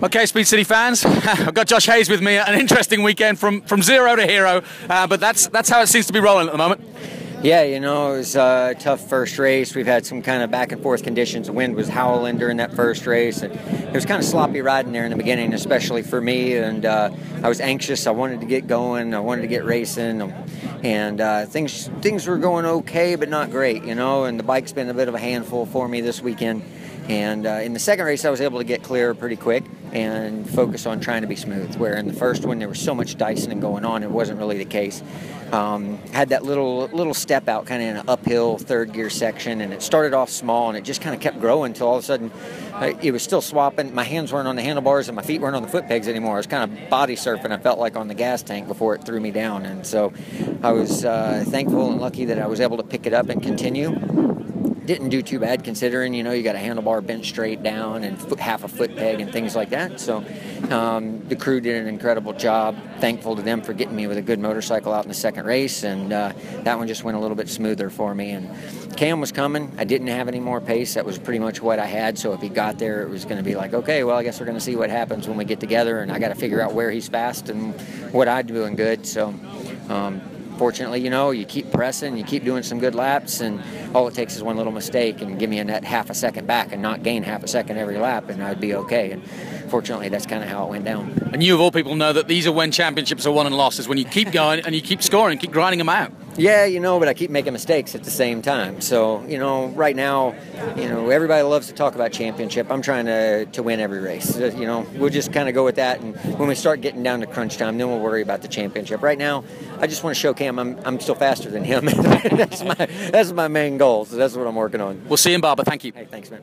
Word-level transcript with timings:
Okay, 0.00 0.26
Speed 0.26 0.46
City 0.46 0.62
fans, 0.62 1.04
I've 1.04 1.54
got 1.54 1.66
Josh 1.66 1.86
Hayes 1.86 2.08
with 2.08 2.22
me. 2.22 2.36
An 2.36 2.54
interesting 2.54 3.02
weekend 3.02 3.36
from, 3.36 3.62
from 3.62 3.82
zero 3.82 4.14
to 4.14 4.24
hero, 4.28 4.62
uh, 4.88 5.08
but 5.08 5.18
that's 5.18 5.48
that's 5.48 5.68
how 5.68 5.80
it 5.80 5.88
seems 5.88 6.06
to 6.06 6.12
be 6.12 6.20
rolling 6.20 6.46
at 6.46 6.52
the 6.52 6.58
moment. 6.58 6.82
Yeah, 7.42 7.64
you 7.64 7.80
know, 7.80 8.14
it 8.14 8.18
was 8.18 8.36
a 8.36 8.76
tough 8.78 9.00
first 9.08 9.38
race. 9.40 9.74
We've 9.74 9.88
had 9.88 10.06
some 10.06 10.22
kind 10.22 10.44
of 10.44 10.52
back 10.52 10.70
and 10.70 10.80
forth 10.80 11.02
conditions. 11.02 11.48
The 11.48 11.52
wind 11.52 11.74
was 11.74 11.88
howling 11.88 12.38
during 12.38 12.58
that 12.58 12.74
first 12.74 13.06
race, 13.06 13.42
and 13.42 13.52
it 13.52 13.92
was 13.92 14.06
kind 14.06 14.22
of 14.22 14.24
sloppy 14.24 14.60
riding 14.60 14.92
there 14.92 15.04
in 15.04 15.10
the 15.10 15.16
beginning, 15.16 15.52
especially 15.52 16.02
for 16.02 16.20
me. 16.20 16.56
And 16.56 16.86
uh, 16.86 17.10
I 17.42 17.48
was 17.48 17.60
anxious. 17.60 18.06
I 18.06 18.12
wanted 18.12 18.40
to 18.40 18.46
get 18.46 18.68
going. 18.68 19.14
I 19.14 19.20
wanted 19.20 19.42
to 19.42 19.48
get 19.48 19.64
racing, 19.64 20.32
and 20.84 21.20
uh, 21.20 21.46
things 21.46 21.88
things 22.02 22.28
were 22.28 22.38
going 22.38 22.66
okay, 22.66 23.16
but 23.16 23.28
not 23.28 23.50
great, 23.50 23.82
you 23.82 23.96
know. 23.96 24.26
And 24.26 24.38
the 24.38 24.44
bike's 24.44 24.72
been 24.72 24.90
a 24.90 24.94
bit 24.94 25.08
of 25.08 25.16
a 25.16 25.20
handful 25.20 25.66
for 25.66 25.88
me 25.88 26.02
this 26.02 26.22
weekend. 26.22 26.62
And 27.08 27.46
uh, 27.46 27.60
in 27.62 27.72
the 27.72 27.80
second 27.80 28.04
race, 28.04 28.24
I 28.24 28.30
was 28.30 28.40
able 28.40 28.58
to 28.58 28.64
get 28.64 28.84
clear 28.84 29.12
pretty 29.12 29.36
quick 29.36 29.64
and 29.92 30.48
focus 30.48 30.86
on 30.86 31.00
trying 31.00 31.22
to 31.22 31.28
be 31.28 31.36
smooth. 31.36 31.76
Where 31.76 31.96
in 31.96 32.06
the 32.06 32.12
first 32.12 32.44
one, 32.44 32.58
there 32.58 32.68
was 32.68 32.80
so 32.80 32.94
much 32.94 33.16
dicing 33.16 33.52
and 33.52 33.60
going 33.60 33.84
on, 33.84 34.02
it 34.02 34.10
wasn't 34.10 34.38
really 34.38 34.58
the 34.58 34.64
case. 34.64 35.02
Um, 35.52 35.96
had 36.12 36.28
that 36.28 36.44
little 36.44 36.88
little 36.92 37.14
step 37.14 37.48
out, 37.48 37.64
kind 37.64 37.82
of 37.82 37.88
in 37.88 37.96
an 37.96 38.08
uphill 38.08 38.58
third 38.58 38.92
gear 38.92 39.08
section, 39.08 39.62
and 39.62 39.72
it 39.72 39.80
started 39.80 40.12
off 40.12 40.28
small, 40.28 40.68
and 40.68 40.76
it 40.76 40.84
just 40.84 41.00
kind 41.00 41.14
of 41.14 41.22
kept 41.22 41.40
growing 41.40 41.70
until 41.72 41.88
all 41.88 41.96
of 41.96 42.02
a 42.02 42.06
sudden, 42.06 42.30
uh, 42.74 42.92
it 43.00 43.12
was 43.12 43.22
still 43.22 43.40
swapping. 43.40 43.94
My 43.94 44.04
hands 44.04 44.30
weren't 44.30 44.46
on 44.46 44.56
the 44.56 44.62
handlebars, 44.62 45.08
and 45.08 45.16
my 45.16 45.22
feet 45.22 45.40
weren't 45.40 45.56
on 45.56 45.62
the 45.62 45.68
foot 45.68 45.86
pegs 45.86 46.06
anymore. 46.06 46.34
I 46.34 46.36
was 46.38 46.46
kind 46.46 46.70
of 46.70 46.90
body 46.90 47.16
surfing. 47.16 47.50
I 47.50 47.56
felt 47.58 47.78
like 47.78 47.96
on 47.96 48.08
the 48.08 48.14
gas 48.14 48.42
tank 48.42 48.68
before 48.68 48.94
it 48.94 49.04
threw 49.04 49.20
me 49.20 49.30
down, 49.30 49.64
and 49.64 49.86
so 49.86 50.12
I 50.62 50.72
was 50.72 51.04
uh, 51.04 51.44
thankful 51.46 51.90
and 51.90 52.00
lucky 52.00 52.26
that 52.26 52.38
I 52.38 52.46
was 52.46 52.60
able 52.60 52.76
to 52.76 52.82
pick 52.84 53.06
it 53.06 53.14
up 53.14 53.30
and 53.30 53.42
continue 53.42 54.37
didn't 54.88 55.10
do 55.10 55.20
too 55.20 55.38
bad 55.38 55.64
considering 55.64 56.14
you 56.14 56.22
know 56.22 56.32
you 56.32 56.42
got 56.42 56.56
a 56.56 56.58
handlebar 56.58 57.06
bent 57.06 57.22
straight 57.22 57.62
down 57.62 58.04
and 58.04 58.18
foot, 58.18 58.40
half 58.40 58.64
a 58.64 58.68
foot 58.68 58.96
peg 58.96 59.20
and 59.20 59.30
things 59.30 59.54
like 59.54 59.68
that. 59.68 60.00
So 60.00 60.24
um, 60.70 61.28
the 61.28 61.36
crew 61.36 61.60
did 61.60 61.76
an 61.76 61.86
incredible 61.86 62.32
job. 62.32 62.74
Thankful 62.98 63.36
to 63.36 63.42
them 63.42 63.60
for 63.60 63.74
getting 63.74 63.94
me 63.94 64.06
with 64.06 64.16
a 64.16 64.22
good 64.22 64.38
motorcycle 64.38 64.94
out 64.94 65.04
in 65.04 65.08
the 65.08 65.14
second 65.14 65.44
race, 65.44 65.84
and 65.84 66.10
uh, 66.10 66.32
that 66.62 66.78
one 66.78 66.88
just 66.88 67.04
went 67.04 67.18
a 67.18 67.20
little 67.20 67.36
bit 67.36 67.50
smoother 67.50 67.90
for 67.90 68.14
me. 68.14 68.30
And 68.30 68.48
Cam 68.96 69.20
was 69.20 69.30
coming. 69.30 69.70
I 69.76 69.84
didn't 69.84 70.06
have 70.06 70.26
any 70.26 70.40
more 70.40 70.58
pace. 70.58 70.94
That 70.94 71.04
was 71.04 71.18
pretty 71.18 71.38
much 71.38 71.60
what 71.60 71.78
I 71.78 71.84
had. 71.84 72.18
So 72.18 72.32
if 72.32 72.40
he 72.40 72.48
got 72.48 72.78
there, 72.78 73.02
it 73.02 73.10
was 73.10 73.26
going 73.26 73.36
to 73.36 73.44
be 73.44 73.56
like, 73.56 73.74
okay, 73.74 74.04
well, 74.04 74.16
I 74.16 74.22
guess 74.22 74.40
we're 74.40 74.46
going 74.46 74.56
to 74.56 74.64
see 74.64 74.74
what 74.74 74.88
happens 74.88 75.28
when 75.28 75.36
we 75.36 75.44
get 75.44 75.60
together, 75.60 76.00
and 76.00 76.10
I 76.10 76.18
got 76.18 76.28
to 76.28 76.34
figure 76.34 76.62
out 76.62 76.72
where 76.72 76.90
he's 76.90 77.08
fast 77.08 77.50
and 77.50 77.78
what 78.10 78.26
I'm 78.26 78.46
doing 78.46 78.74
good. 78.74 79.06
So. 79.06 79.34
Um, 79.90 80.22
fortunately, 80.58 81.00
you 81.00 81.10
know, 81.10 81.30
you 81.30 81.44
keep 81.44 81.70
pressing, 81.72 82.16
you 82.16 82.24
keep 82.24 82.44
doing 82.44 82.62
some 82.62 82.78
good 82.78 82.94
laps, 82.94 83.40
and 83.40 83.62
all 83.94 84.08
it 84.08 84.14
takes 84.14 84.36
is 84.36 84.42
one 84.42 84.56
little 84.56 84.72
mistake 84.72 85.20
and 85.22 85.38
give 85.38 85.48
me 85.48 85.58
a 85.58 85.64
net 85.64 85.84
half 85.84 86.10
a 86.10 86.14
second 86.14 86.46
back 86.46 86.72
and 86.72 86.82
not 86.82 87.02
gain 87.02 87.22
half 87.22 87.42
a 87.42 87.48
second 87.48 87.78
every 87.78 87.96
lap, 87.96 88.28
and 88.28 88.42
I'd 88.42 88.60
be 88.60 88.74
okay. 88.74 89.12
And 89.12 89.24
fortunately, 89.70 90.08
that's 90.08 90.26
kind 90.26 90.42
of 90.42 90.48
how 90.48 90.66
it 90.66 90.70
went 90.70 90.84
down. 90.84 91.30
And 91.32 91.42
you, 91.42 91.54
of 91.54 91.60
all 91.60 91.70
people, 91.70 91.94
know 91.94 92.12
that 92.12 92.28
these 92.28 92.46
are 92.46 92.52
when 92.52 92.72
championships 92.72 93.26
are 93.26 93.32
won 93.32 93.46
and 93.46 93.56
lost, 93.56 93.78
is 93.78 93.88
when 93.88 93.98
you 93.98 94.04
keep 94.04 94.32
going 94.32 94.60
and 94.66 94.74
you 94.74 94.80
keep 94.80 95.02
scoring, 95.02 95.38
keep 95.38 95.52
grinding 95.52 95.78
them 95.78 95.88
out. 95.88 96.12
Yeah, 96.38 96.66
you 96.66 96.78
know, 96.78 97.00
but 97.00 97.08
I 97.08 97.14
keep 97.14 97.30
making 97.30 97.52
mistakes 97.52 97.96
at 97.96 98.04
the 98.04 98.10
same 98.10 98.42
time. 98.42 98.80
So, 98.80 99.24
you 99.26 99.38
know, 99.38 99.66
right 99.68 99.96
now, 99.96 100.36
you 100.76 100.88
know, 100.88 101.10
everybody 101.10 101.42
loves 101.42 101.66
to 101.66 101.74
talk 101.74 101.96
about 101.96 102.12
championship. 102.12 102.70
I'm 102.70 102.80
trying 102.80 103.06
to, 103.06 103.46
to 103.46 103.62
win 103.62 103.80
every 103.80 103.98
race. 103.98 104.36
Uh, 104.36 104.52
you 104.56 104.64
know, 104.64 104.86
we'll 104.94 105.10
just 105.10 105.32
kind 105.32 105.48
of 105.48 105.54
go 105.56 105.64
with 105.64 105.74
that. 105.76 106.00
And 106.00 106.16
when 106.38 106.48
we 106.48 106.54
start 106.54 106.80
getting 106.80 107.02
down 107.02 107.20
to 107.20 107.26
crunch 107.26 107.56
time, 107.56 107.76
then 107.76 107.88
we'll 107.88 107.98
worry 107.98 108.22
about 108.22 108.42
the 108.42 108.48
championship. 108.48 109.02
Right 109.02 109.18
now, 109.18 109.42
I 109.80 109.88
just 109.88 110.04
want 110.04 110.14
to 110.14 110.20
show 110.20 110.32
Cam 110.32 110.60
I'm, 110.60 110.78
I'm 110.84 111.00
still 111.00 111.16
faster 111.16 111.50
than 111.50 111.64
him. 111.64 111.84
that's, 111.86 112.62
my, 112.62 112.74
that's 113.10 113.32
my 113.32 113.48
main 113.48 113.76
goal. 113.76 114.04
So 114.04 114.14
that's 114.14 114.36
what 114.36 114.46
I'm 114.46 114.54
working 114.54 114.80
on. 114.80 115.08
We'll 115.08 115.16
see 115.16 115.30
you 115.30 115.34
in 115.34 115.40
Barber. 115.40 115.64
Thank 115.64 115.82
you. 115.82 115.92
Hey, 115.92 116.06
thanks, 116.08 116.30
man. 116.30 116.42